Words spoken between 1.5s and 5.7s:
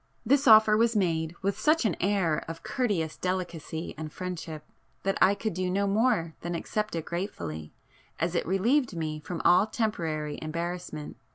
such an air of courteous delicacy and friendship, that I could do